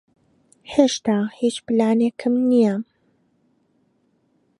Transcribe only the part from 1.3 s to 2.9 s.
ھیچ پلانێکم نییە.